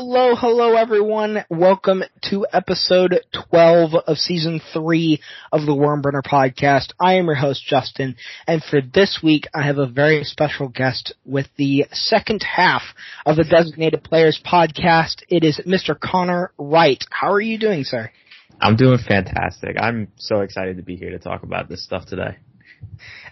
[0.00, 1.44] Hello, hello everyone.
[1.50, 3.18] Welcome to episode
[3.50, 5.20] 12 of season 3
[5.50, 6.92] of the Wormburner podcast.
[7.00, 8.14] I am your host Justin,
[8.46, 12.82] and for this week I have a very special guest with the second half
[13.26, 15.24] of the Designated Players podcast.
[15.28, 15.98] It is Mr.
[15.98, 17.04] Conner Wright.
[17.10, 18.12] How are you doing, sir?
[18.60, 19.76] I'm doing fantastic.
[19.80, 22.36] I'm so excited to be here to talk about this stuff today.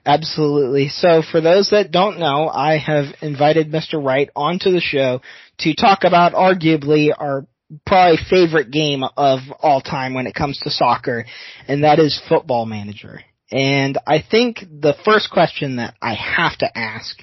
[0.05, 0.89] Absolutely.
[0.89, 4.03] So for those that don't know, I have invited Mr.
[4.03, 5.21] Wright onto the show
[5.59, 7.47] to talk about arguably our
[7.85, 11.27] probably favorite game of all time when it comes to soccer,
[11.67, 13.21] and that is Football Manager.
[13.51, 17.17] And I think the first question that I have to ask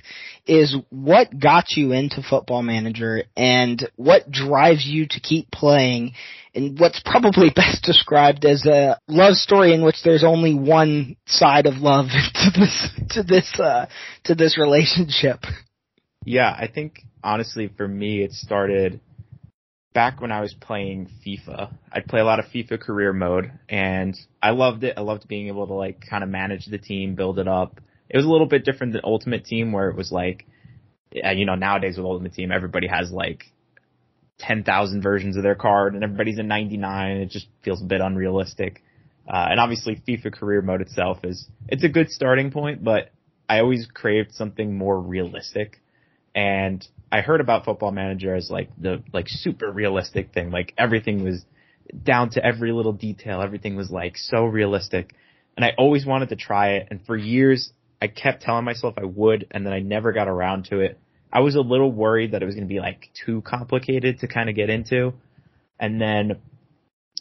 [0.45, 6.13] is what got you into Football Manager and what drives you to keep playing
[6.53, 11.65] and what's probably best described as a love story in which there's only one side
[11.65, 13.85] of love to this to this uh
[14.25, 15.39] to this relationship.
[16.25, 18.99] Yeah, I think honestly for me it started
[19.93, 21.71] back when I was playing FIFA.
[21.91, 24.95] I'd play a lot of FIFA career mode and I loved it.
[24.97, 27.79] I loved being able to like kind of manage the team, build it up.
[28.09, 30.45] It was a little bit different than Ultimate Team where it was like,
[31.11, 33.45] you know, nowadays with Ultimate Team, everybody has like
[34.39, 37.17] 10,000 versions of their card and everybody's a 99.
[37.17, 38.83] It just feels a bit unrealistic.
[39.27, 43.09] Uh, and obviously FIFA career mode itself is, it's a good starting point, but
[43.47, 45.79] I always craved something more realistic.
[46.35, 50.49] And I heard about Football Manager as like the like super realistic thing.
[50.49, 51.45] Like everything was
[52.03, 53.41] down to every little detail.
[53.41, 55.13] Everything was like so realistic.
[55.55, 56.87] And I always wanted to try it.
[56.89, 57.71] And for years,
[58.03, 60.99] I kept telling myself I would, and then I never got around to it.
[61.31, 64.27] I was a little worried that it was going to be like too complicated to
[64.27, 65.13] kind of get into.
[65.79, 66.41] And then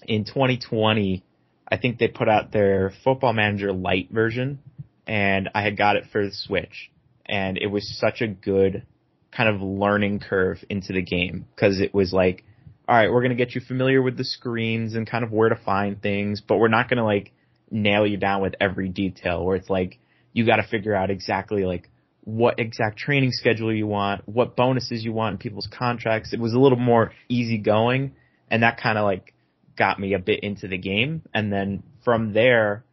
[0.09, 1.23] in 2020,
[1.71, 4.59] I think they put out their Football Manager Lite version,
[5.07, 6.91] and I had got it for the Switch,
[7.27, 8.85] and it was such a good
[9.31, 12.43] kind of learning curve into the game because it was like,
[12.89, 15.49] all right, we're going to get you familiar with the screens and kind of where
[15.49, 17.31] to find things, but we're not going to like
[17.71, 20.01] nail you down with every detail where it's like,
[20.33, 21.89] you got to figure out exactly like
[22.25, 26.33] what exact training schedule you want, what bonuses you want in people's contracts.
[26.33, 28.15] It was a little more easygoing
[28.51, 29.35] and that kind of like
[29.77, 31.23] got me a bit into the game.
[31.35, 32.85] And then from there,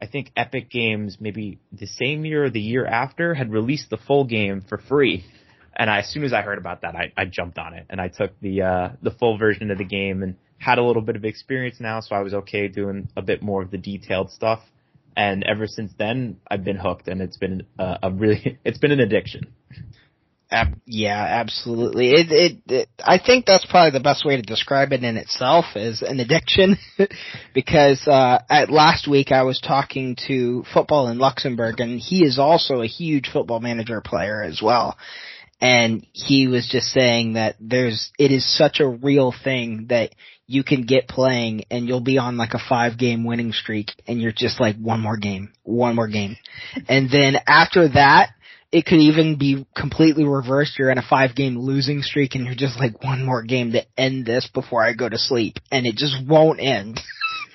[0.00, 3.98] I think Epic Games maybe the same year or the year after had released the
[3.98, 5.24] full game for free
[5.80, 8.00] and I, as soon as I heard about that, I, I jumped on it and
[8.00, 11.16] I took the uh, the full version of the game and had a little bit
[11.16, 14.60] of experience now, so I was okay doing a bit more of the detailed stuff.
[15.20, 18.90] And ever since then, I've been hooked, and it's been uh, a really it's been
[18.90, 19.52] an addiction.
[20.50, 22.12] Ab- yeah, absolutely.
[22.12, 25.66] It, it, it, I think that's probably the best way to describe it in itself
[25.76, 26.78] is an addiction,
[27.54, 32.38] because uh, at last week I was talking to football in Luxembourg, and he is
[32.38, 34.96] also a huge football manager player as well
[35.60, 40.14] and he was just saying that there's it is such a real thing that
[40.50, 44.20] you can get playing and you'll be on like a five game winning streak and
[44.20, 46.36] you're just like one more game, one more game.
[46.88, 48.30] And then after that,
[48.72, 50.76] it could even be completely reversed.
[50.76, 53.86] You're in a five game losing streak and you're just like one more game to
[53.96, 56.98] end this before I go to sleep and it just won't end.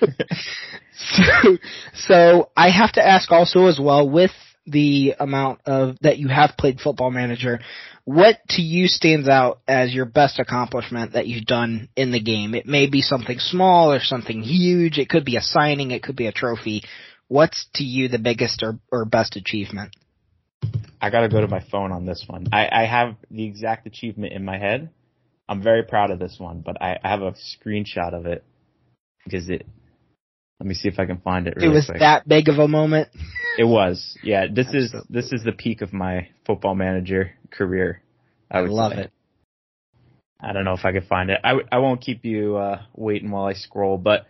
[0.00, 1.58] so,
[1.92, 4.32] so I have to ask also as well with
[4.66, 7.60] the amount of that you have played football manager
[8.06, 12.54] what to you stands out as your best accomplishment that you've done in the game?
[12.54, 14.96] It may be something small or something huge.
[14.96, 15.90] It could be a signing.
[15.90, 16.84] It could be a trophy.
[17.26, 19.96] What's to you the biggest or, or best achievement?
[21.00, 22.46] I gotta go to my phone on this one.
[22.52, 24.90] I, I have the exact achievement in my head.
[25.48, 28.44] I'm very proud of this one, but I, I have a screenshot of it
[29.24, 29.66] because it.
[30.58, 31.56] Let me see if I can find it.
[31.56, 31.98] Really it was quick.
[31.98, 33.08] that big of a moment.
[33.58, 34.46] It was, yeah.
[34.52, 38.02] This is this is the peak of my football manager career.
[38.50, 39.02] I, would love say.
[39.02, 39.12] it.
[40.40, 41.40] I don't know if I could find it.
[41.42, 44.26] I w- I won't keep you uh, waiting while I scroll, but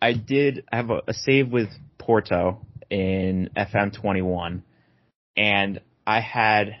[0.00, 1.68] I did have a, a save with
[1.98, 4.62] Porto in FM21,
[5.36, 6.76] and I had,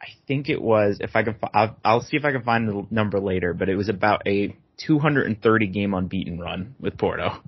[0.00, 2.86] I think it was if I can, I'll, I'll see if I can find the
[2.90, 7.42] number later, but it was about a 230 game unbeaten run with Porto.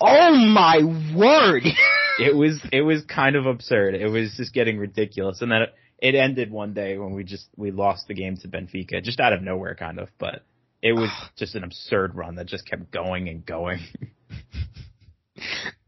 [0.00, 0.80] Oh my
[1.16, 1.62] word!
[2.20, 3.94] it was it was kind of absurd.
[3.94, 7.48] It was just getting ridiculous, and then it, it ended one day when we just
[7.56, 10.08] we lost the game to Benfica, just out of nowhere, kind of.
[10.18, 10.42] But
[10.82, 13.80] it was just an absurd run that just kept going and going.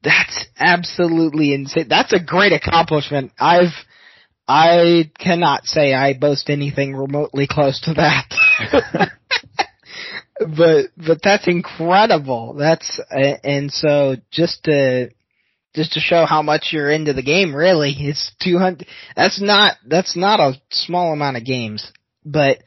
[0.02, 1.87] That's absolutely insane.
[1.88, 3.32] That's a great accomplishment.
[3.38, 3.72] I've
[4.46, 9.11] I cannot say I boast anything remotely close to that.
[10.40, 12.55] but but that's incredible.
[12.55, 15.11] That's and so just to
[15.75, 17.55] just to show how much you're into the game.
[17.55, 18.87] Really, it's two hundred.
[19.17, 21.93] That's not that's not a small amount of games,
[22.25, 22.58] but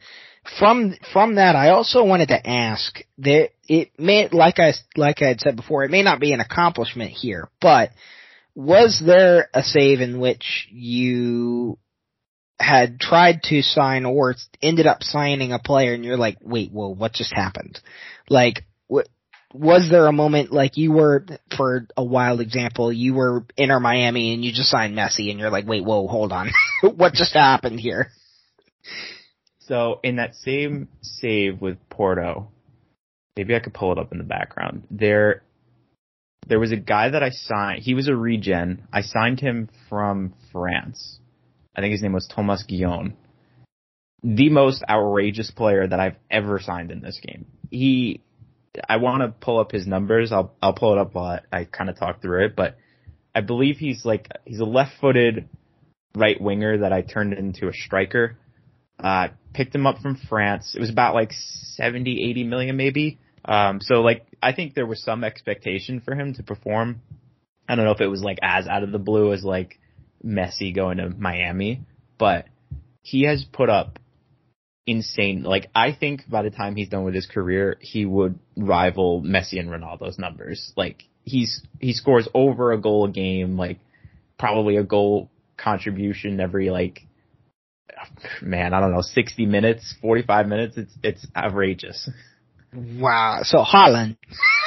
[0.58, 5.28] from from that, I also wanted to ask that it may, like I like I
[5.28, 7.90] had said before, it may not be an accomplishment here, but
[8.54, 11.78] was there a save in which you
[12.62, 16.88] had tried to sign or ended up signing a player and you're like, wait, whoa,
[16.88, 17.80] what just happened?
[18.28, 19.08] Like, what,
[19.52, 21.26] was there a moment like you were,
[21.56, 25.50] for a wild example, you were Inter Miami and you just signed Messi and you're
[25.50, 26.50] like, wait, whoa, hold on.
[26.82, 28.10] what just happened here?
[29.60, 32.48] So in that same save with Porto,
[33.36, 34.84] maybe I could pull it up in the background.
[34.90, 35.42] There,
[36.46, 37.82] there was a guy that I signed.
[37.82, 38.86] He was a regen.
[38.92, 41.18] I signed him from France.
[41.74, 43.16] I think his name was Thomas Guillon.
[44.22, 47.46] The most outrageous player that I've ever signed in this game.
[47.70, 48.20] He,
[48.88, 50.32] I want to pull up his numbers.
[50.32, 52.56] I'll I'll pull it up while I, I kind of talk through it.
[52.56, 52.76] But
[53.34, 55.48] I believe he's like he's a left-footed
[56.14, 58.36] right winger that I turned into a striker.
[58.98, 60.74] Uh, picked him up from France.
[60.76, 63.18] It was about like 70, 80 million maybe.
[63.44, 67.02] Um, so like, I think there was some expectation for him to perform.
[67.68, 69.78] I don't know if it was like as out of the blue as like
[70.24, 71.82] Messi going to Miami,
[72.18, 72.46] but
[73.02, 73.98] he has put up
[74.86, 75.42] insane.
[75.42, 79.58] Like, I think by the time he's done with his career, he would rival Messi
[79.58, 80.72] and Ronaldo's numbers.
[80.76, 83.78] Like, he's, he scores over a goal a game, like,
[84.38, 87.06] probably a goal contribution every like
[88.40, 90.76] man, I don't know, 60 minutes, 45 minutes.
[90.76, 92.10] It's, it's outrageous.
[92.74, 93.40] Wow.
[93.42, 94.16] So Haaland.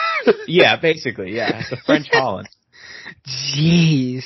[0.47, 1.35] yeah, basically.
[1.35, 1.63] Yeah.
[1.69, 2.45] The French Haaland.
[3.27, 4.23] Jeez.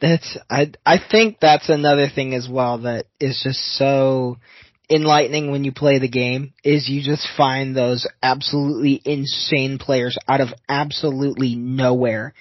[0.00, 4.36] That's, I, I think that's another thing as well that is just so
[4.88, 10.40] enlightening when you play the game is you just find those absolutely insane players out
[10.40, 12.34] of absolutely nowhere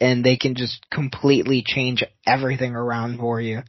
[0.00, 3.62] and they can just completely change everything around for you.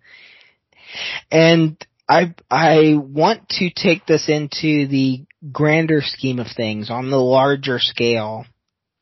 [1.32, 1.78] And
[2.10, 7.80] I I want to take this into the grander scheme of things on the larger
[7.80, 8.46] scale.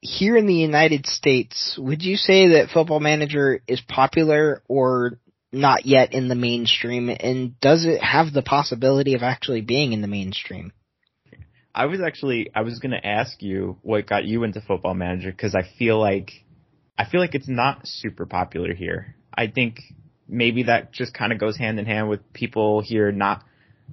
[0.01, 5.19] Here in the United States, would you say that Football Manager is popular or
[5.51, 10.01] not yet in the mainstream and does it have the possibility of actually being in
[10.01, 10.71] the mainstream?
[11.73, 15.31] I was actually I was going to ask you what got you into Football Manager
[15.31, 16.31] cuz I feel like
[16.97, 19.15] I feel like it's not super popular here.
[19.33, 19.81] I think
[20.27, 23.43] maybe that just kind of goes hand in hand with people here not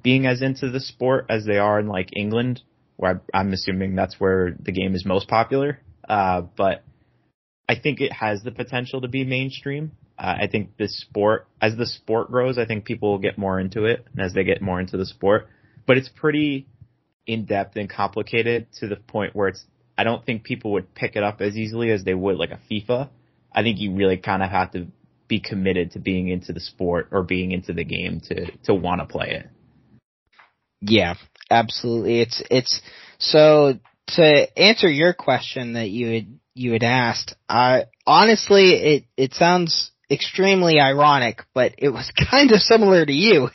[0.02, 2.62] being as into the sport as they are in like England,
[2.96, 5.80] where I'm assuming that's where the game is most popular.
[6.08, 6.82] Uh, but
[7.68, 9.92] I think it has the potential to be mainstream.
[10.18, 13.60] Uh, I think this sport, as the sport grows, I think people will get more
[13.60, 15.48] into it and as they get more into the sport.
[15.86, 16.66] But it's pretty
[17.26, 19.64] in depth and complicated to the point where it's,
[19.96, 22.60] I don't think people would pick it up as easily as they would like a
[22.70, 23.10] FIFA.
[23.52, 24.86] I think you really kind of have to
[25.28, 29.00] be committed to being into the sport or being into the game to to want
[29.00, 29.50] to play it.
[30.80, 31.14] Yeah,
[31.50, 32.20] absolutely.
[32.20, 32.80] It's it's
[33.18, 33.78] so
[34.16, 37.34] to answer your question that you had you had asked.
[37.48, 43.48] I honestly it it sounds extremely ironic, but it was kind of similar to you.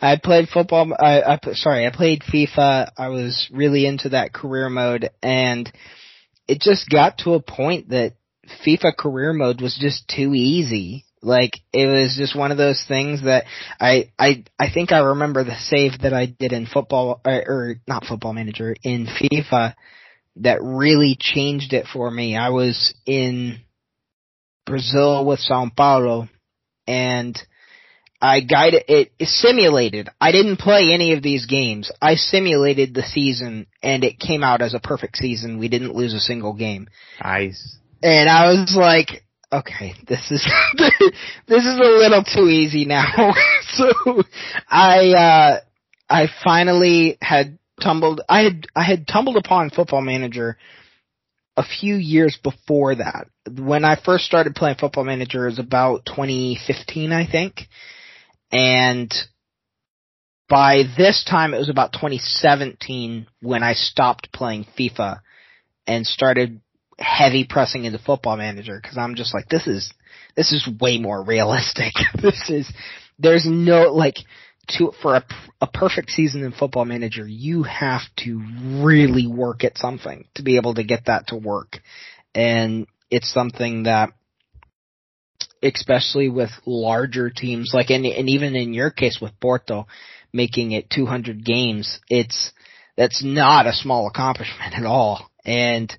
[0.00, 0.94] I played football.
[0.98, 2.90] I, I sorry, I played FIFA.
[2.96, 5.70] I was really into that career mode, and
[6.46, 8.14] it just got to a point that
[8.64, 11.04] FIFA career mode was just too easy.
[11.22, 13.44] Like it was just one of those things that
[13.78, 17.76] I I I think I remember the save that I did in football or, or
[17.86, 19.74] not football manager in FIFA
[20.36, 22.36] that really changed it for me.
[22.36, 23.58] I was in
[24.64, 26.28] Brazil with Sao Paulo
[26.86, 27.38] and
[28.22, 30.08] I guided it, it simulated.
[30.20, 31.90] I didn't play any of these games.
[32.00, 35.58] I simulated the season and it came out as a perfect season.
[35.58, 36.88] We didn't lose a single game.
[37.22, 40.46] Nice and I was like, okay, this is
[41.46, 43.32] this is a little too easy now.
[43.70, 44.22] so
[44.68, 45.60] I uh
[46.08, 50.56] I finally had tumbled I had I had tumbled upon Football Manager
[51.56, 53.26] a few years before that.
[53.58, 57.62] When I first started playing Football Manager was about 2015 I think.
[58.52, 59.12] And
[60.48, 65.20] by this time it was about 2017 when I stopped playing FIFA
[65.86, 66.60] and started
[67.00, 69.92] heavy pressing into football manager because I'm just like, this is,
[70.36, 71.94] this is way more realistic.
[72.22, 72.70] this is,
[73.18, 74.16] there's no, like,
[74.78, 75.24] to, for a,
[75.60, 78.40] a perfect season in football manager, you have to
[78.82, 81.78] really work at something to be able to get that to work.
[82.34, 84.10] And it's something that,
[85.62, 89.86] especially with larger teams, like, and, and even in your case with Porto,
[90.32, 92.52] making it 200 games, it's,
[92.96, 95.30] that's not a small accomplishment at all.
[95.44, 95.92] And,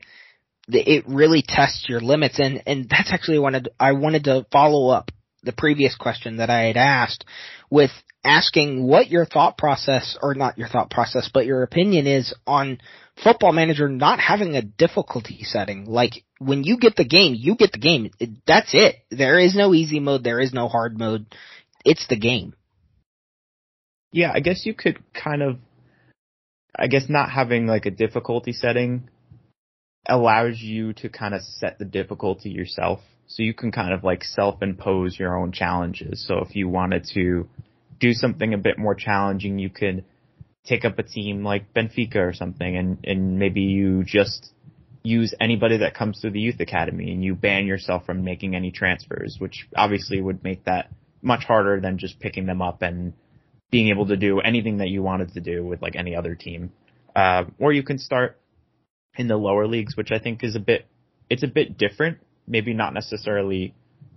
[0.68, 5.12] it really tests your limits and and that's actually wanted I wanted to follow up
[5.44, 7.26] the previous question that I had asked
[7.70, 7.92] with
[8.24, 12.80] asking what your thought process, or not your thought process, but your opinion is on
[13.24, 15.86] football manager not having a difficulty setting.
[15.86, 18.12] Like when you get the game, you get the game.
[18.46, 18.98] That's it.
[19.10, 20.24] There is no easy mode.
[20.24, 21.26] There is no hard mode.
[21.84, 22.54] It's the game.
[24.12, 25.58] Yeah, I guess you could kind of,
[26.78, 29.10] I guess not having like a difficulty setting
[30.08, 33.00] allows you to kind of set the difficulty yourself.
[33.28, 36.26] So you can kind of like self-impose your own challenges.
[36.28, 37.48] So if you wanted to
[38.00, 40.04] do something a bit more challenging, you could
[40.66, 44.52] take up a team like Benfica or something and, and maybe you just
[45.04, 48.72] use anybody that comes through the youth academy and you ban yourself from making any
[48.72, 50.92] transfers, which obviously would make that
[51.22, 53.14] much harder than just picking them up and
[53.72, 56.72] being able to do anything that you wanted to do with like any other team.
[57.16, 58.41] Uh, or you can start
[59.16, 60.86] in the lower leagues, which I think is a bit,
[61.30, 63.74] it's a bit different, maybe not necessarily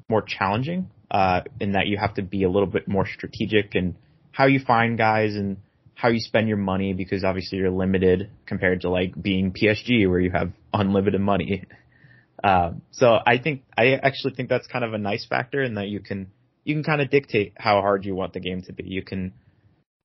[0.09, 3.97] more challenging, uh, in that you have to be a little bit more strategic in
[4.33, 5.59] how you find guys and
[5.95, 10.19] how you spend your money because obviously you're limited compared to like being PSG where
[10.19, 11.65] you have unlimited money.
[12.43, 15.89] Uh, so I think, I actually think that's kind of a nice factor in that
[15.89, 16.33] you can,
[16.65, 18.85] you can kind of dictate how hard you want the game to be.
[18.87, 19.35] You can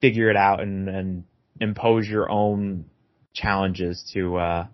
[0.01, 1.23] figure it out and, and
[1.59, 2.85] impose your own
[3.33, 4.67] challenges to, uh,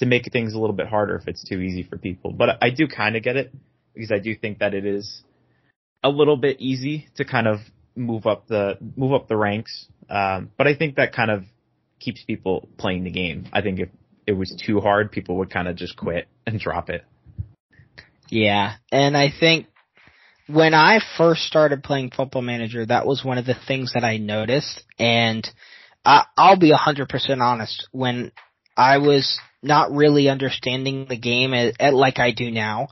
[0.00, 2.32] to make things a little bit harder if it's too easy for people.
[2.32, 3.54] But I do kind of get it
[3.94, 5.22] because I do think that it is
[6.02, 7.58] a little bit easy to kind of
[7.94, 9.86] move up the move up the ranks.
[10.08, 11.44] Um, but I think that kind of
[12.00, 13.46] keeps people playing the game.
[13.52, 13.88] I think if
[14.26, 17.04] it was too hard, people would kind of just quit and drop it.
[18.28, 19.66] Yeah, and I think
[20.46, 24.16] when I first started playing Football Manager, that was one of the things that I
[24.16, 25.48] noticed, and
[26.04, 27.86] I, I'll be a hundred percent honest.
[27.92, 28.32] When
[28.76, 32.88] I was not really understanding the game at, at, like I do now,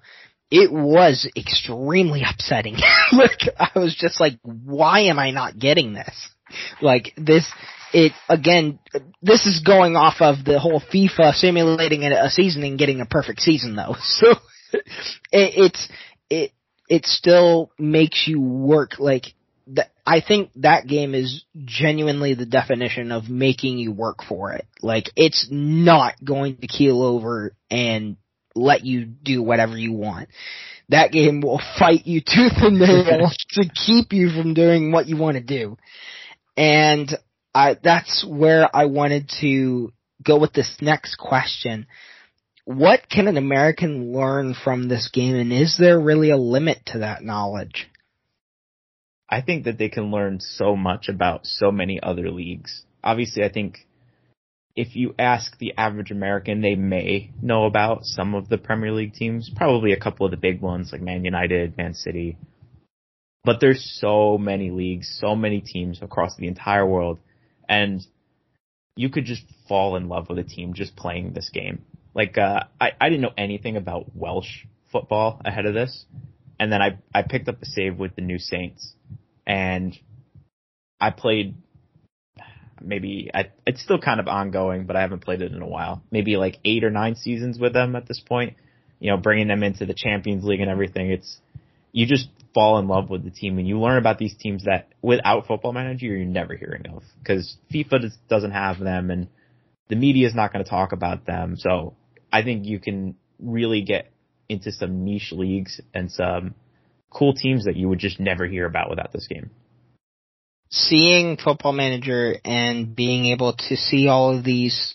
[0.50, 2.74] it was extremely upsetting.
[3.12, 6.28] like I was just like, why am I not getting this?
[6.80, 7.46] Like this,
[7.92, 8.78] it again,
[9.20, 13.40] this is going off of the whole FIFA simulating a season and getting a perfect
[13.40, 13.96] season though.
[14.02, 14.34] So
[14.72, 14.82] it,
[15.32, 15.88] it's
[16.28, 16.52] it
[16.88, 19.26] it still makes you work like.
[20.08, 24.66] I think that game is genuinely the definition of making you work for it.
[24.80, 28.16] Like it's not going to keel over and
[28.54, 30.30] let you do whatever you want.
[30.88, 35.18] That game will fight you tooth and nail to keep you from doing what you
[35.18, 35.76] want to do.
[36.56, 37.14] And
[37.54, 39.92] I, that's where I wanted to
[40.24, 41.86] go with this next question.
[42.64, 47.00] What can an American learn from this game and is there really a limit to
[47.00, 47.90] that knowledge?
[49.28, 52.84] I think that they can learn so much about so many other leagues.
[53.04, 53.86] Obviously, I think
[54.74, 59.12] if you ask the average American, they may know about some of the Premier League
[59.12, 62.38] teams, probably a couple of the big ones like Man United, Man City.
[63.44, 67.18] But there's so many leagues, so many teams across the entire world,
[67.68, 68.00] and
[68.96, 71.84] you could just fall in love with a team just playing this game.
[72.14, 76.04] Like uh, I, I didn't know anything about Welsh football ahead of this,
[76.58, 78.94] and then I I picked up a save with the New Saints,
[79.48, 79.98] and
[81.00, 81.56] I played
[82.80, 86.02] maybe I, it's still kind of ongoing, but I haven't played it in a while.
[86.12, 88.54] Maybe like eight or nine seasons with them at this point.
[89.00, 91.10] You know, bringing them into the Champions League and everything.
[91.10, 91.40] It's
[91.92, 94.88] you just fall in love with the team and you learn about these teams that
[95.00, 99.28] without Football Manager you're never hearing of because FIFA doesn't have them and
[99.88, 101.56] the media is not going to talk about them.
[101.56, 101.94] So
[102.32, 104.10] I think you can really get
[104.48, 106.54] into some niche leagues and some
[107.10, 109.50] cool teams that you would just never hear about without this game
[110.70, 114.94] seeing Football Manager and being able to see all of these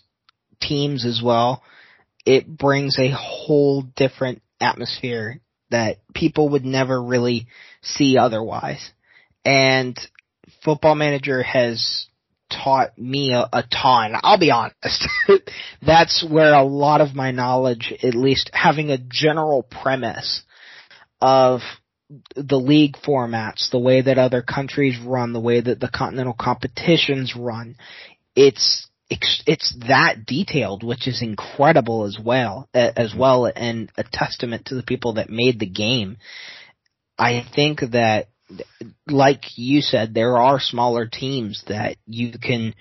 [0.62, 1.64] teams as well,
[2.26, 5.42] it brings a whole different atmosphere
[5.72, 7.48] that people would never really
[7.82, 8.92] see otherwise.
[9.44, 10.00] And
[10.64, 12.08] Football Manager has
[12.50, 14.14] taught me a, a ton.
[14.22, 15.08] I'll be honest.
[15.82, 20.44] That's where a lot of my knowledge, at least having a general premise
[21.20, 21.62] of
[22.36, 27.36] the league formats, the way that other countries run, the way that the continental competitions
[27.36, 27.76] run.
[28.36, 33.20] It's it's that detailed, which is incredible as well, as mm-hmm.
[33.20, 36.18] well, and a testament to the people that made the game.
[37.18, 38.30] I think that,
[39.08, 42.74] like you said, there are smaller teams that you can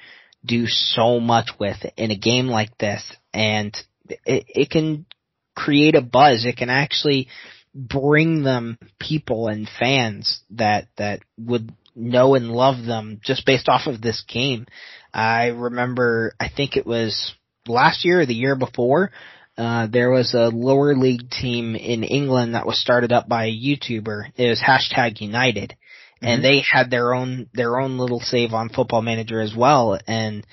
[0.45, 3.77] do so much with in a game like this, and
[4.09, 5.07] it, it can
[5.55, 6.45] create a buzz.
[6.47, 7.29] It can actually
[7.75, 13.87] bring them people and fans that that would know and love them just based off
[13.87, 14.67] of this game.
[15.13, 17.35] I remember, I think it was
[17.67, 19.13] last year or the year before,
[19.59, 23.53] uh, there was a lower league team in England that was started up by a
[23.53, 24.33] YouTuber.
[24.37, 26.27] It was hashtag United, mm-hmm.
[26.27, 29.99] and they had their own their own little save on Football Manager as well.
[30.07, 30.47] And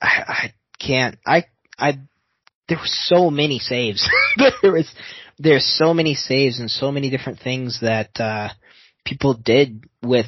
[0.00, 1.18] I, I can't.
[1.26, 1.46] I
[1.76, 1.98] I
[2.68, 4.08] there were so many saves.
[4.62, 4.88] there was
[5.38, 8.48] there's so many saves and so many different things that uh,
[9.04, 10.26] people did with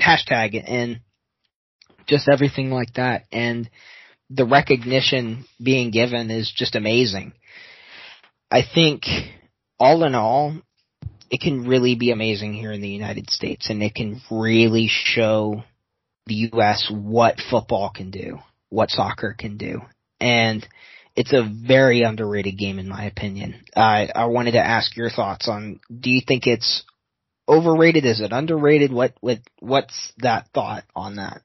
[0.00, 1.00] hashtag and
[2.06, 3.24] just everything like that.
[3.30, 3.68] And
[4.30, 7.32] the recognition being given is just amazing.
[8.50, 9.04] I think
[9.78, 10.54] all in all,
[11.30, 15.62] it can really be amazing here in the United States and it can really show
[16.26, 19.82] the US what football can do, what soccer can do.
[20.20, 20.66] And
[21.20, 23.62] it's a very underrated game in my opinion.
[23.76, 26.82] I I wanted to ask your thoughts on do you think it's
[27.46, 28.06] overrated?
[28.06, 28.90] Is it underrated?
[28.90, 31.42] What what what's that thought on that?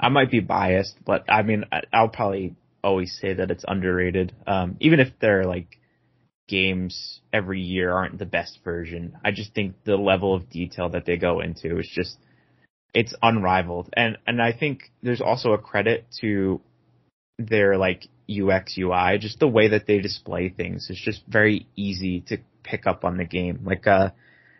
[0.00, 4.32] I might be biased, but I mean, I'll probably always say that it's underrated.
[4.46, 5.78] Um, even if they're like
[6.48, 11.04] games every year aren't the best version, I just think the level of detail that
[11.04, 12.16] they go into is just
[12.94, 13.90] it's unrivaled.
[13.94, 16.62] And and I think there's also a credit to
[17.38, 22.20] their like UX UI, just the way that they display things is just very easy
[22.28, 23.60] to pick up on the game.
[23.64, 24.10] Like uh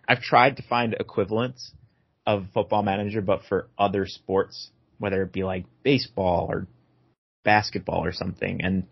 [0.06, 1.72] I've tried to find equivalents
[2.26, 6.66] of football manager but for other sports whether it be like baseball or
[7.44, 8.60] basketball or something.
[8.62, 8.84] And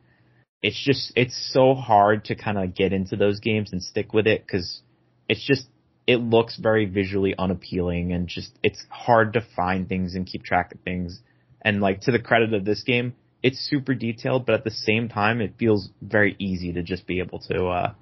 [0.63, 4.27] it's just, it's so hard to kind of get into those games and stick with
[4.27, 4.83] it because
[5.29, 5.67] it's just,
[6.07, 10.73] it looks very visually unappealing and just, it's hard to find things and keep track
[10.75, 11.21] of things.
[11.63, 15.09] And like to the credit of this game, it's super detailed, but at the same
[15.09, 17.95] time, it feels very easy to just be able to, uh,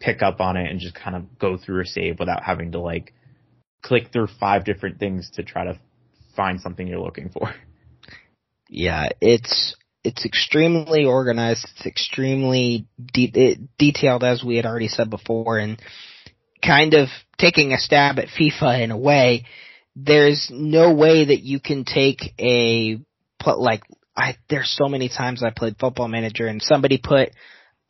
[0.00, 2.78] pick up on it and just kind of go through a save without having to
[2.78, 3.12] like
[3.82, 5.78] click through five different things to try to
[6.36, 7.54] find something you're looking for.
[8.70, 9.74] Yeah, it's
[10.04, 11.66] it's extremely organized.
[11.74, 15.80] It's extremely de- detailed, as we had already said before, and
[16.62, 19.46] kind of taking a stab at FIFA in a way.
[19.96, 23.00] There's no way that you can take a
[23.42, 23.84] put like
[24.18, 24.36] I.
[24.50, 27.30] There's so many times I played Football Manager and somebody put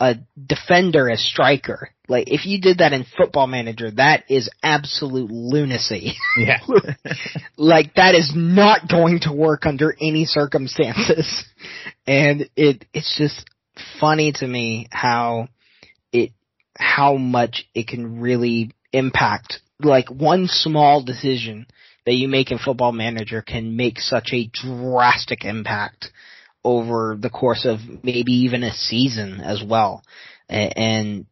[0.01, 1.91] a defender as striker.
[2.09, 6.15] Like if you did that in Football Manager, that is absolute lunacy.
[6.37, 6.61] Yeah.
[7.57, 11.45] like that is not going to work under any circumstances.
[12.07, 13.49] And it it's just
[14.01, 15.49] funny to me how
[16.13, 16.33] it
[16.77, 21.67] how much it can really impact like one small decision
[22.09, 26.11] that you make in Football Manager can make such a drastic impact
[26.65, 30.03] over the course of maybe even a season as well.
[30.49, 31.27] And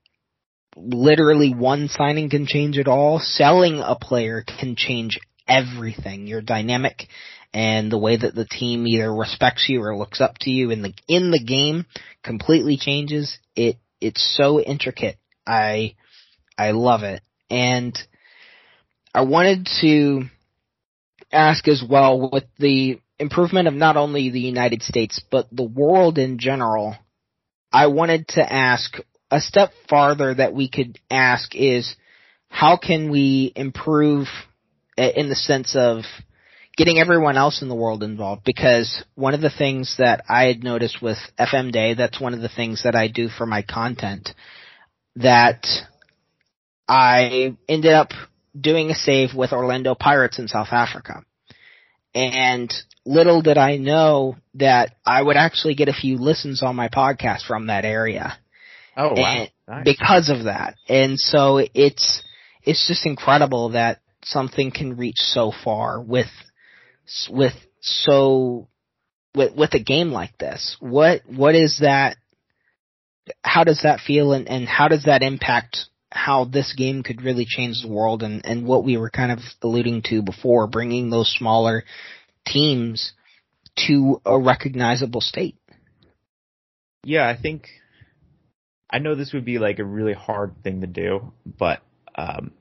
[0.76, 3.20] literally one signing can change it all.
[3.20, 6.26] Selling a player can change everything.
[6.26, 7.04] Your dynamic
[7.54, 10.82] and the way that the team either respects you or looks up to you in
[10.82, 11.86] the in the game
[12.22, 13.38] completely changes.
[13.54, 15.16] It it's so intricate.
[15.46, 15.94] I
[16.58, 17.22] I love it.
[17.48, 17.98] And
[19.14, 20.24] I wanted to
[21.32, 26.18] ask as well with the improvement of not only the United States, but the world
[26.18, 26.96] in general,
[27.72, 28.98] I wanted to ask
[29.30, 31.96] a step farther that we could ask is
[32.48, 34.28] how can we improve
[34.96, 36.04] in the sense of
[36.76, 38.44] getting everyone else in the world involved?
[38.44, 42.40] Because one of the things that I had noticed with FM Day, that's one of
[42.40, 44.30] the things that I do for my content
[45.16, 45.66] that
[46.88, 48.10] I ended up
[48.58, 51.22] doing a save with Orlando Pirates in South Africa.
[52.14, 52.72] And
[53.04, 57.46] little did I know that I would actually get a few listens on my podcast
[57.46, 58.38] from that area.
[58.96, 59.46] Oh wow.
[59.68, 59.84] Nice.
[59.84, 60.76] Because of that.
[60.88, 62.22] And so it's,
[62.62, 66.30] it's just incredible that something can reach so far with,
[67.28, 68.68] with so,
[69.34, 70.76] with, with a game like this.
[70.80, 72.16] What, what is that,
[73.42, 77.44] how does that feel and, and how does that impact how this game could really
[77.44, 81.34] change the world and, and what we were kind of alluding to before, bringing those
[81.36, 81.84] smaller
[82.46, 83.12] teams
[83.86, 85.56] to a recognizable state.
[87.04, 87.68] Yeah, I think
[88.90, 91.80] I know this would be like a really hard thing to do, but
[92.14, 92.52] um,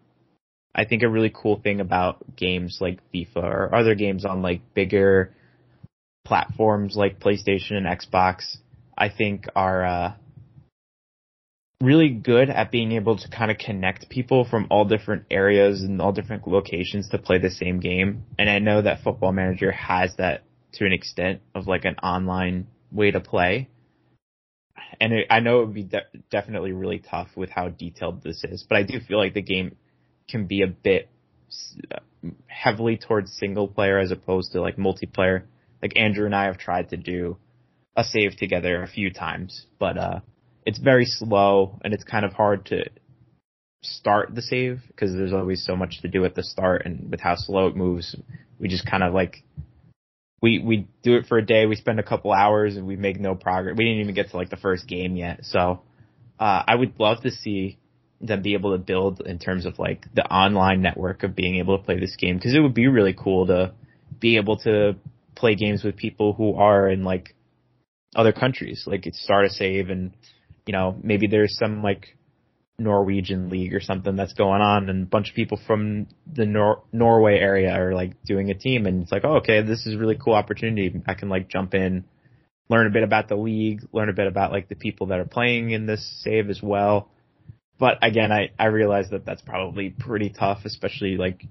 [0.73, 4.73] I think a really cool thing about games like FIFA or other games on like
[4.73, 5.33] bigger
[6.25, 8.57] platforms like PlayStation and Xbox,
[8.97, 10.13] I think are uh,
[11.85, 16.01] really good at being able to kind of connect people from all different areas and
[16.01, 18.23] all different locations to play the same game.
[18.37, 20.43] And I know that Football Manager has that
[20.73, 23.69] to an extent of like an online way to play.
[24.99, 28.43] And it, I know it would be de- definitely really tough with how detailed this
[28.43, 29.75] is, but I do feel like the game
[30.29, 31.09] can be a bit
[32.47, 35.43] heavily towards single player as opposed to like multiplayer.
[35.81, 37.37] Like Andrew and I have tried to do
[37.95, 40.19] a save together a few times, but uh
[40.65, 42.85] it's very slow and it's kind of hard to
[43.83, 47.19] start the save because there's always so much to do at the start and with
[47.21, 48.15] how slow it moves,
[48.59, 49.43] we just kind of like
[50.41, 53.19] we we do it for a day, we spend a couple hours and we make
[53.19, 53.75] no progress.
[53.77, 55.41] We didn't even get to like the first game yet.
[55.43, 55.81] So
[56.39, 57.77] uh I would love to see
[58.21, 61.77] them be able to build in terms of like the online network of being able
[61.77, 63.73] to play this game because it would be really cool to
[64.19, 64.95] be able to
[65.35, 67.35] play games with people who are in like
[68.15, 68.85] other countries.
[68.87, 70.13] Like start a save and
[70.65, 72.15] you know maybe there's some like
[72.77, 76.83] Norwegian league or something that's going on and a bunch of people from the Nor-
[76.91, 79.97] Norway area are like doing a team and it's like, oh, okay, this is a
[79.97, 80.93] really cool opportunity.
[81.07, 82.03] I can like jump in,
[82.67, 85.25] learn a bit about the league, learn a bit about like the people that are
[85.25, 87.09] playing in this save as well.
[87.79, 91.45] But again, I, I realize that that's probably pretty tough, especially like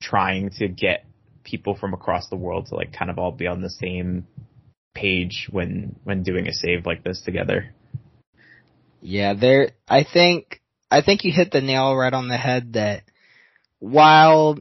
[0.00, 1.04] trying to get
[1.44, 4.26] people from across the world to like kind of all be on the same
[4.94, 7.74] page when, when doing a save like this together.
[9.00, 13.02] Yeah, there, I think, I think you hit the nail right on the head that
[13.78, 14.58] while,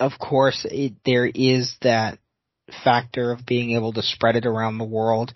[0.00, 2.18] of course, it, there is that
[2.84, 5.34] factor of being able to spread it around the world,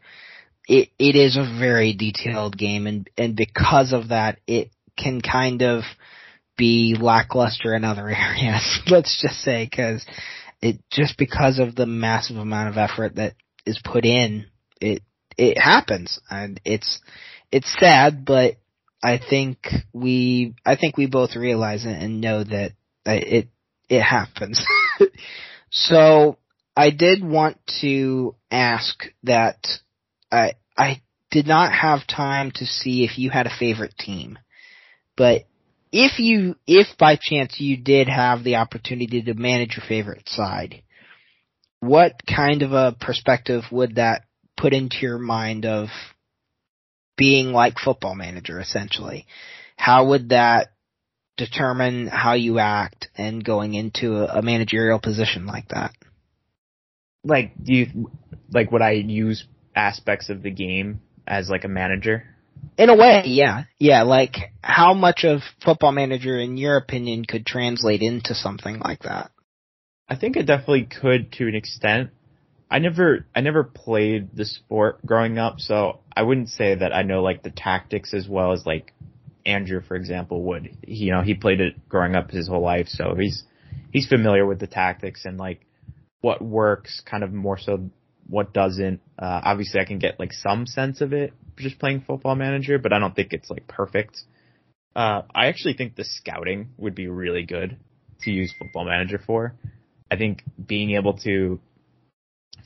[0.67, 5.63] it, it is a very detailed game and, and because of that, it can kind
[5.63, 5.83] of
[6.57, 10.05] be lackluster in other areas, let's just say, cause
[10.61, 13.35] it, just because of the massive amount of effort that
[13.65, 14.47] is put in,
[14.81, 15.03] it,
[15.39, 16.21] it happens.
[16.29, 17.01] And it's,
[17.53, 18.57] it's sad, but
[19.03, 19.59] I think
[19.93, 22.73] we, I think we both realize it and know that
[23.07, 23.49] it,
[23.89, 24.65] it happens.
[25.71, 26.39] so
[26.77, 29.67] I did want to ask that
[30.31, 34.39] I, I did not have time to see if you had a favorite team,
[35.17, 35.43] but
[35.93, 40.83] if you, if by chance you did have the opportunity to manage your favorite side,
[41.81, 44.25] what kind of a perspective would that
[44.57, 45.89] put into your mind of
[47.21, 49.27] being like football manager essentially.
[49.77, 50.73] How would that
[51.37, 55.93] determine how you act and going into a, a managerial position like that?
[57.23, 58.11] Like, do you,
[58.51, 59.45] like would I use
[59.77, 62.25] aspects of the game as like a manager?
[62.79, 63.65] In a way, yeah.
[63.79, 69.03] Yeah, like how much of football manager in your opinion could translate into something like
[69.03, 69.31] that?
[70.09, 72.11] I think it definitely could to an extent.
[72.71, 77.03] I never I never played the sport growing up, so I wouldn't say that I
[77.03, 78.93] know like the tactics as well as like
[79.45, 80.77] Andrew, for example, would.
[80.83, 83.43] He, you know, he played it growing up his whole life, so he's
[83.93, 85.67] he's familiar with the tactics and like
[86.21, 87.91] what works, kind of more so
[88.29, 89.01] what doesn't.
[89.19, 92.93] Uh, obviously, I can get like some sense of it just playing Football Manager, but
[92.93, 94.21] I don't think it's like perfect.
[94.95, 97.79] Uh, I actually think the scouting would be really good
[98.23, 99.57] to use Football Manager for.
[100.11, 101.61] I think being able to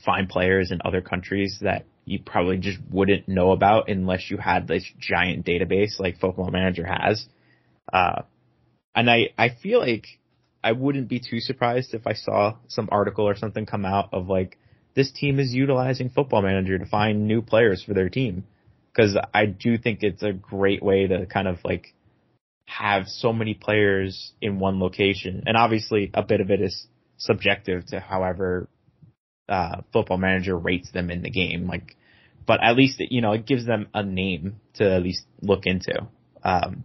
[0.03, 4.67] find players in other countries that you probably just wouldn't know about unless you had
[4.67, 7.25] this giant database like Football Manager has.
[7.91, 8.21] Uh,
[8.93, 10.05] and I, I feel like
[10.63, 14.27] I wouldn't be too surprised if I saw some article or something come out of
[14.27, 14.57] like,
[14.95, 18.45] this team is utilizing Football Manager to find new players for their team.
[18.95, 21.93] Cause I do think it's a great way to kind of like
[22.65, 25.43] have so many players in one location.
[25.45, 28.69] And obviously a bit of it is subjective to however
[29.47, 31.67] uh, football manager rates them in the game.
[31.67, 31.95] Like,
[32.45, 36.07] but at least you know it gives them a name to at least look into.
[36.43, 36.83] Um,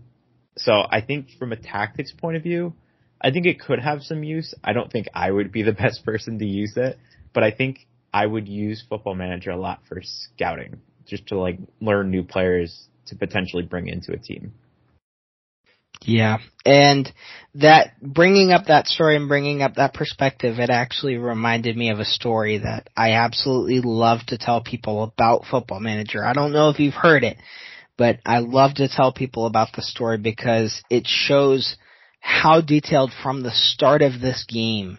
[0.56, 2.74] so I think from a tactics point of view,
[3.20, 4.54] I think it could have some use.
[4.64, 6.98] I don't think I would be the best person to use it,
[7.32, 11.58] but I think I would use Football Manager a lot for scouting, just to like
[11.80, 14.52] learn new players to potentially bring into a team.
[16.02, 17.12] Yeah, and
[17.54, 21.98] that bringing up that story and bringing up that perspective, it actually reminded me of
[21.98, 26.24] a story that I absolutely love to tell people about Football Manager.
[26.24, 27.36] I don't know if you've heard it,
[27.98, 31.76] but I love to tell people about the story because it shows
[32.20, 34.98] how detailed from the start of this game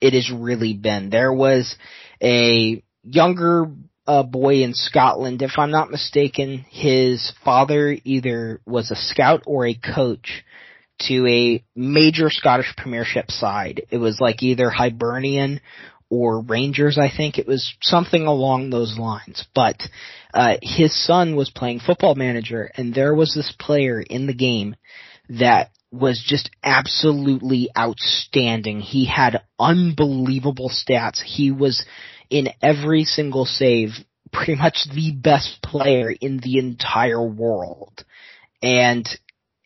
[0.00, 1.10] it has really been.
[1.10, 1.76] There was
[2.22, 3.70] a younger
[4.06, 5.42] a boy in Scotland.
[5.42, 10.44] If I'm not mistaken, his father either was a scout or a coach
[11.08, 13.82] to a major Scottish Premiership side.
[13.90, 15.60] It was like either Hibernian
[16.10, 17.38] or Rangers, I think.
[17.38, 19.46] It was something along those lines.
[19.54, 19.82] But
[20.34, 24.76] uh, his son was playing football manager, and there was this player in the game
[25.28, 28.80] that was just absolutely outstanding.
[28.80, 31.22] He had unbelievable stats.
[31.22, 31.84] He was
[32.32, 33.90] in every single save
[34.32, 38.04] pretty much the best player in the entire world.
[38.62, 39.06] And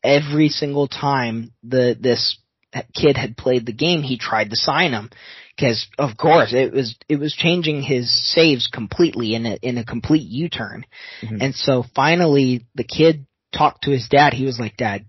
[0.02, 2.38] every single time the this
[2.92, 5.10] kid had played the game, he tried to sign him
[5.56, 9.84] because of course it was it was changing his saves completely in a in a
[9.84, 10.84] complete U-turn.
[11.22, 11.36] Mm-hmm.
[11.40, 13.26] And so finally the kid
[13.56, 14.34] talked to his dad.
[14.34, 15.04] He was like, "Dad,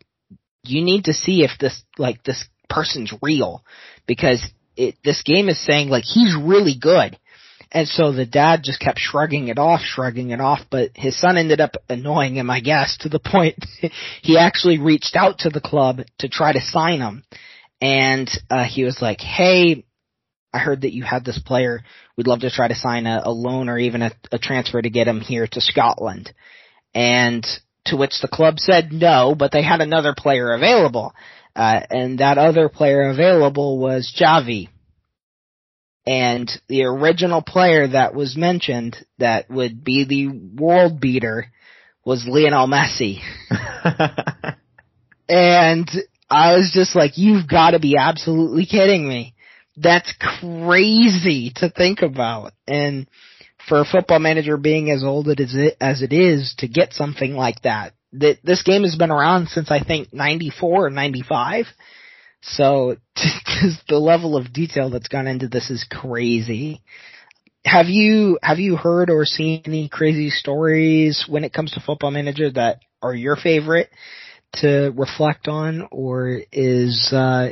[0.63, 3.63] you need to see if this like this person's real
[4.06, 7.17] because it this game is saying like he's really good."
[7.71, 11.38] And so the dad just kept shrugging it off, shrugging it off, but his son
[11.38, 13.63] ended up annoying him, I guess, to the point
[14.21, 17.23] he actually reached out to the club to try to sign him.
[17.80, 19.86] And, uh, he was like, hey,
[20.53, 21.84] I heard that you had this player.
[22.15, 24.89] We'd love to try to sign a, a loan or even a, a transfer to
[24.89, 26.34] get him here to Scotland.
[26.95, 27.45] And
[27.86, 31.13] to which the club said no, but they had another player available.
[31.56, 34.69] Uh, and that other player available was Xavi.
[36.08, 41.48] And the original player that was mentioned that would be the world beater
[42.06, 43.20] was Lionel Messi.
[45.30, 45.89] and
[46.30, 49.36] I was just like, you've got to be absolutely kidding me
[49.78, 52.52] that's crazy to think about.
[52.67, 53.08] And
[53.70, 57.34] for a football manager being as old as it, as it is to get something
[57.34, 61.65] like that, that this game has been around since I think 94 or 95.
[62.41, 62.97] So
[63.89, 66.82] the level of detail that's gone into this is crazy.
[67.65, 72.12] Have you have you heard or seen any crazy stories when it comes to football
[72.12, 73.89] manager that are your favorite
[74.54, 77.50] to reflect on, or is uh,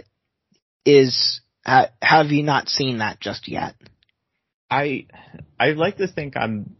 [0.85, 3.75] is have you not seen that just yet?
[4.69, 5.07] I
[5.59, 6.75] I like to think I'm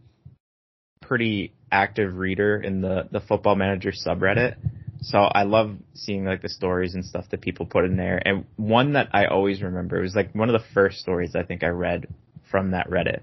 [1.02, 4.56] pretty active reader in the the football manager subreddit.
[5.00, 8.20] So I love seeing like the stories and stuff that people put in there.
[8.24, 11.62] And one that I always remember was like one of the first stories I think
[11.62, 12.06] I read
[12.50, 13.22] from that Reddit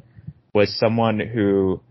[0.54, 1.82] was someone who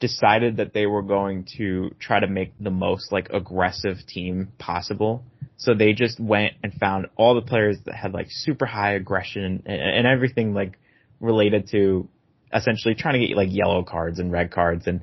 [0.00, 5.24] decided that they were going to try to make the most like aggressive team possible
[5.62, 9.62] so they just went and found all the players that had like super high aggression
[9.64, 10.76] and, and everything like
[11.20, 12.08] related to
[12.52, 14.88] essentially trying to get like yellow cards and red cards.
[14.88, 15.02] And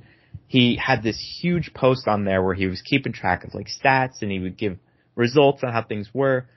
[0.49, 4.23] he had this huge post on there where he was keeping track of like stats
[4.23, 4.79] and he would give
[5.15, 6.47] results on how things were.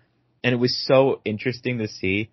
[0.43, 2.31] And it was so interesting to see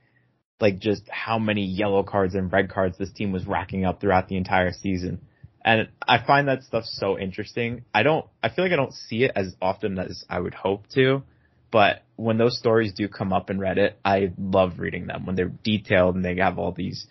[0.62, 4.30] like just how many yellow cards and red cards this team was racking up throughout
[4.30, 5.20] the entire season.
[5.64, 7.84] And I find that stuff so interesting.
[7.94, 10.88] I don't, I feel like I don't see it as often as I would hope
[10.96, 11.24] to.
[11.72, 15.52] But when those stories do come up in Reddit, I love reading them when they're
[15.64, 17.06] detailed and they have all these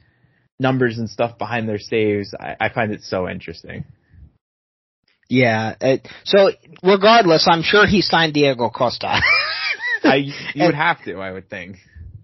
[0.59, 2.35] numbers and stuff behind their saves.
[2.35, 3.85] I, I find it so interesting.
[5.29, 5.75] Yeah.
[5.81, 6.51] It, so
[6.83, 9.21] regardless, I'm sure he signed Diego Costa.
[10.05, 11.77] I, you and, would have to, I would think.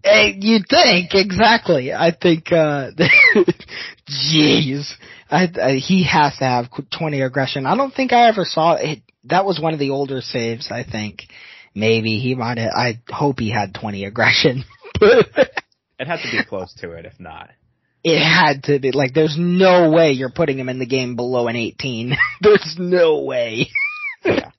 [0.05, 1.93] Eh, you'd think exactly.
[1.93, 2.53] I think.
[2.53, 2.91] uh
[4.07, 4.93] Jeez,
[5.31, 7.65] I, I, he has to have 20 aggression.
[7.65, 9.01] I don't think I ever saw it.
[9.25, 10.71] That was one of the older saves.
[10.71, 11.23] I think
[11.75, 14.65] maybe he might have, I hope he had 20 aggression.
[15.01, 17.51] it had to be close to it, if not.
[18.05, 21.49] It had to be, like, there's no way you're putting him in the game below
[21.49, 22.15] an 18.
[22.43, 23.71] there's no way.
[24.25, 24.51] yeah.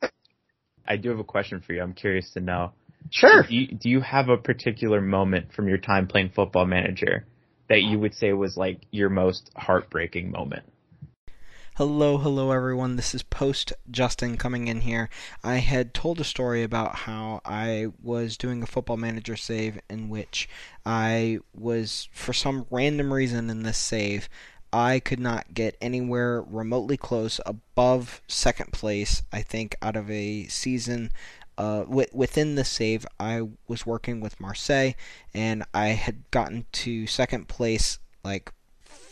[0.87, 1.81] I do have a question for you.
[1.81, 2.73] I'm curious to know.
[3.11, 3.43] Sure.
[3.43, 7.25] Do you, do you have a particular moment from your time playing football manager
[7.69, 10.63] that you would say was like your most heartbreaking moment?
[11.77, 12.95] Hello, hello everyone.
[12.95, 15.09] This is Post Justin coming in here.
[15.43, 20.07] I had told a story about how I was doing a football manager save in
[20.07, 20.47] which
[20.85, 24.29] I was, for some random reason in this save,
[24.71, 30.47] I could not get anywhere remotely close above second place, I think, out of a
[30.47, 31.11] season
[31.57, 34.91] uh, within the save, I was working with Marseille,
[35.33, 38.53] and I had gotten to second place like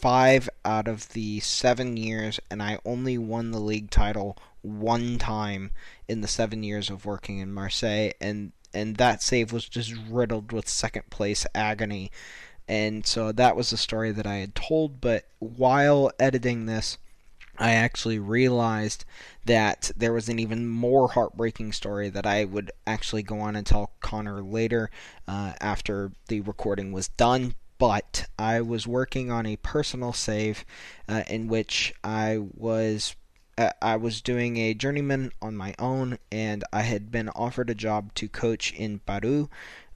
[0.04, 5.72] five out of the seven years, and I only won the league title one time
[6.10, 10.52] in the seven years of working in Marseille, and and that save was just riddled
[10.52, 12.12] with second place agony.
[12.68, 16.98] And so that was the story that I had told, but while editing this,
[17.58, 19.06] I actually realized
[19.46, 23.66] that there was an even more heartbreaking story that I would actually go on and
[23.66, 24.90] tell Conner later
[25.30, 30.64] uh, after the recording was done but I was working on a personal save
[31.10, 33.18] uh, in which I was
[33.58, 37.76] uh, I was doing a journeyman on my own, and I had been offered a
[37.76, 39.50] job to coach in Peru,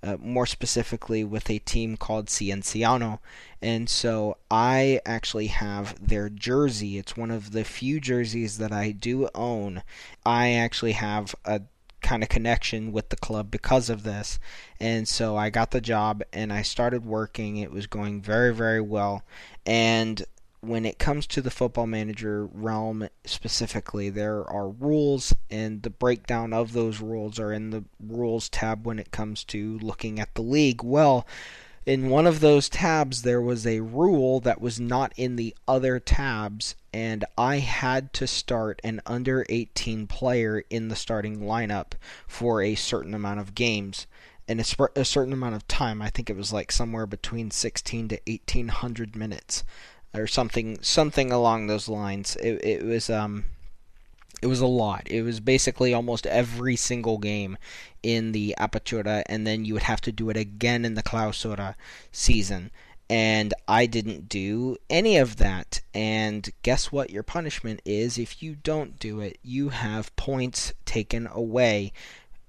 [0.04, 3.20] uh, more specifically with a team called Cienciano.
[3.62, 6.98] And so I actually have their jersey.
[6.98, 9.82] It's one of the few jerseys that I do own.
[10.26, 11.62] I actually have a
[12.08, 14.40] kind of connection with the club because of this.
[14.80, 17.58] And so I got the job and I started working.
[17.58, 19.24] It was going very, very well.
[19.66, 20.26] And
[20.62, 26.54] when it comes to the football manager realm specifically, there are rules, and the breakdown
[26.54, 30.42] of those rules are in the rules tab when it comes to looking at the
[30.42, 30.84] league.
[30.84, 31.28] Well,
[31.88, 36.02] in one of those tabs, there was a rule that was not in the other
[36.02, 41.94] tabs, and I had to start an under 18 player in the starting lineup
[42.28, 44.06] for a certain amount of games
[44.50, 46.02] in a, sp- a certain amount of time.
[46.02, 49.64] I think it was like somewhere between 16 to 1800 minutes
[50.14, 52.36] or something something along those lines.
[52.36, 53.46] It, it was um
[54.42, 55.08] it was a lot.
[55.10, 57.58] It was basically almost every single game
[58.04, 61.76] in the Apertura, and then you would have to do it again in the Clausura
[62.12, 62.72] season.
[63.10, 65.82] And I didn't do any of that.
[65.94, 67.10] And guess what?
[67.10, 71.94] Your punishment is if you don't do it, you have points taken away.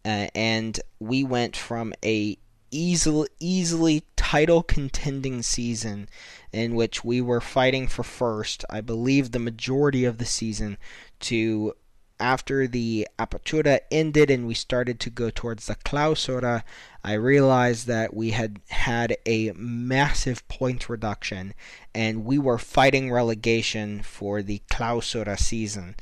[0.05, 2.37] Uh, and we went from a
[2.71, 6.07] easily easily title contending season
[6.53, 10.77] in which we were fighting for first, I believe the majority of the season,
[11.21, 11.75] to
[12.21, 16.63] after the Apertura ended and we started to go towards the Clausura,
[17.05, 21.55] I realized that we had had a massive point reduction
[21.95, 25.95] and we were fighting relegation for the Clausura season.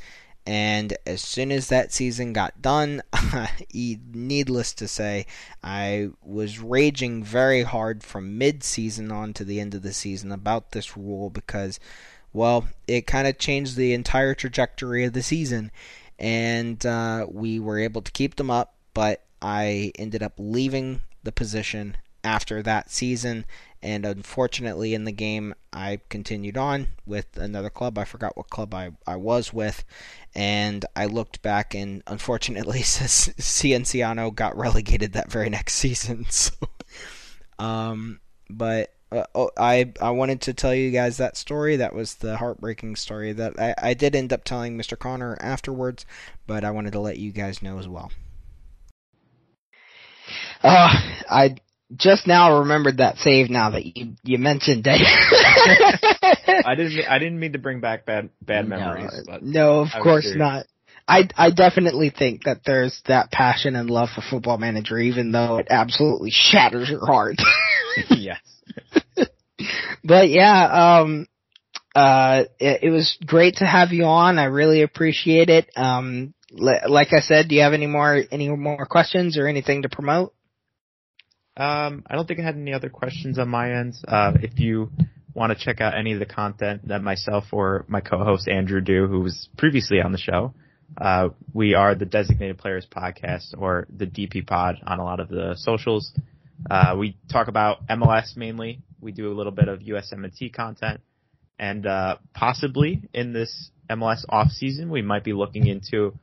[0.47, 3.03] And as soon as that season got done,
[3.75, 5.27] needless to say,
[5.63, 10.31] I was raging very hard from mid season on to the end of the season
[10.31, 11.81] about this rule because,
[12.37, 15.71] well, it kind of changed the entire trajectory of the season.
[16.19, 21.33] And uh, we were able to keep them up, but I ended up leaving the
[21.33, 23.45] position after that season
[23.87, 27.99] and unfortunately, in the game, I continued on with another club.
[27.99, 29.85] I forgot what club I, I was with.
[30.35, 36.27] And I looked back, and unfortunately, Cienciano got relegated that very next season.
[36.37, 36.55] So,
[37.61, 38.19] um,
[38.51, 41.77] but uh, oh, I I wanted to tell you guys that story.
[41.77, 44.99] That was the heartbreaking story that I, I did end up telling Mr.
[44.99, 46.05] Conner afterwards,
[46.47, 48.11] but I wanted to let you guys know as well.
[50.63, 50.93] Uh,
[51.31, 51.57] I
[51.95, 55.01] just now remembered that save now that you you mentioned it.
[56.67, 59.13] I didn't I didn't mean to bring back bad bad memories.
[59.27, 60.67] No, no of course not.
[61.07, 65.59] I I definitely think that there's that passion and love for Football Manager, even though
[65.59, 67.37] it absolutely shatters your heart.
[68.11, 68.41] yes.
[70.05, 71.27] but yeah, um,
[71.95, 74.39] uh, it, it, was great to have you on.
[74.39, 75.71] I really appreciate it.
[75.77, 79.89] Um, like I said, do you have any more any more questions or anything to
[79.89, 80.35] promote?
[81.57, 83.95] Um, I don't think I had any other questions on my end.
[84.07, 84.91] Uh, if you
[85.33, 89.07] want to check out any of the content that myself or my co-host Andrew do,
[89.07, 90.53] who was previously on the show,
[90.99, 95.29] uh, we are the Designated Players Podcast or the DP Pod on a lot of
[95.29, 96.13] the socials.
[96.69, 98.81] Uh, we talk about MLS mainly.
[99.01, 101.01] We do a little bit of USMNT content,
[101.59, 106.15] and uh, possibly in this MLS off season, we might be looking into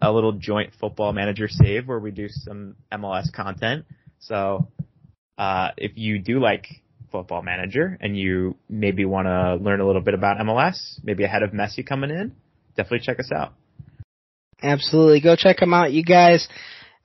[0.00, 3.84] a little joint football manager save where we do some MLS content.
[4.20, 4.68] So
[5.38, 6.66] uh, if you do like
[7.10, 11.42] Football Manager and you maybe want to learn a little bit about MLS, maybe ahead
[11.42, 12.32] of Messi coming in,
[12.76, 13.54] definitely check us out.
[14.62, 16.46] Absolutely, go check them out, you guys.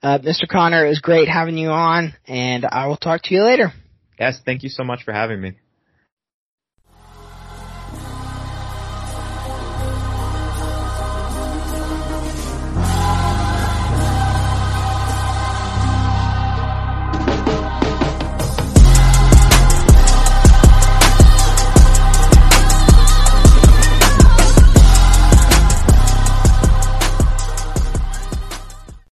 [0.02, 0.48] Uh, Mr.
[0.48, 3.72] Conner, it was great having you on, and I will talk to you later.
[4.18, 5.56] Yes, thank you so much for having me.